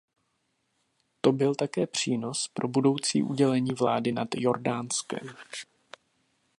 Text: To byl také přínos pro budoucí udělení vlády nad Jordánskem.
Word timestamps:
To 1.21 1.31
byl 1.31 1.55
také 1.55 1.87
přínos 1.87 2.47
pro 2.53 2.67
budoucí 2.67 3.23
udělení 3.23 3.71
vlády 3.73 4.11
nad 4.11 4.27
Jordánskem. 4.35 5.35